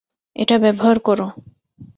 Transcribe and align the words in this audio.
এটা 0.35 0.55
ব্যবহার 0.59 0.97
করো। 0.99 1.27